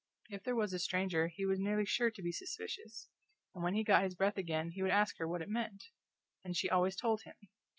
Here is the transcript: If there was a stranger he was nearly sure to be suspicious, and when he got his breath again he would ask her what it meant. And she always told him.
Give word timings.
If 0.31 0.41
there 0.43 0.55
was 0.55 0.73
a 0.73 0.79
stranger 0.79 1.27
he 1.27 1.45
was 1.45 1.59
nearly 1.59 1.85
sure 1.85 2.09
to 2.09 2.21
be 2.23 2.31
suspicious, 2.31 3.07
and 3.53 3.63
when 3.63 3.75
he 3.75 3.83
got 3.83 4.01
his 4.03 4.15
breath 4.15 4.35
again 4.35 4.71
he 4.71 4.81
would 4.81 4.89
ask 4.89 5.19
her 5.19 5.27
what 5.27 5.43
it 5.43 5.47
meant. 5.47 5.83
And 6.43 6.57
she 6.57 6.71
always 6.71 6.95
told 6.95 7.21
him. 7.21 7.35